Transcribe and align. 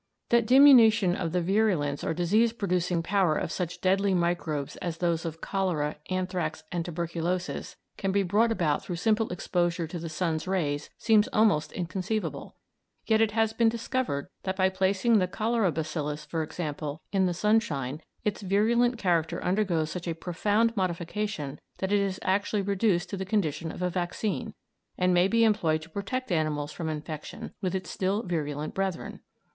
That 0.29 0.47
diminution 0.47 1.15
of 1.15 1.31
the 1.31 1.43
virulence 1.43 2.03
or 2.03 2.11
disease 2.11 2.53
producing 2.53 3.03
power 3.03 3.35
of 3.35 3.51
such 3.51 3.81
deadly 3.81 4.15
microbes 4.15 4.75
as 4.77 4.97
those 4.97 5.25
of 5.25 5.41
cholera, 5.41 5.97
anthrax, 6.09 6.63
and 6.71 6.83
tuberculosis 6.83 7.75
can 7.97 8.11
be 8.11 8.23
brought 8.23 8.51
about 8.51 8.83
through 8.83 8.95
simple 8.95 9.29
exposure 9.29 9.85
to 9.85 9.99
the 9.99 10.09
sun's 10.09 10.47
rays 10.47 10.89
seems 10.97 11.27
almost 11.31 11.71
inconceivable, 11.71 12.55
yet 13.05 13.21
it 13.21 13.33
has 13.33 13.53
been 13.53 13.69
discovered 13.69 14.27
that 14.41 14.55
by 14.55 14.69
placing 14.69 15.19
the 15.19 15.27
cholera 15.27 15.71
bacillus, 15.71 16.25
for 16.25 16.41
example, 16.41 17.03
in 17.11 17.27
the 17.27 17.33
sunshine 17.35 18.01
its 18.23 18.41
virulent 18.41 18.97
character 18.97 19.43
undergoes 19.45 19.91
such 19.91 20.07
a 20.07 20.15
profound 20.15 20.75
modification 20.75 21.59
that 21.77 21.91
it 21.91 21.99
is 21.99 22.17
actually 22.23 22.63
reduced 22.63 23.07
to 23.11 23.17
the 23.17 23.23
condition 23.23 23.71
of 23.71 23.83
a 23.83 23.89
vaccine, 23.91 24.55
and 24.97 25.13
may 25.13 25.27
be 25.27 25.43
employed 25.43 25.79
to 25.83 25.91
protect 25.91 26.31
animals 26.31 26.71
from 26.71 26.89
infection 26.89 27.53
with 27.61 27.75
its 27.75 27.91
still 27.91 28.23
virulent 28.23 28.73
brethren. 28.73 29.19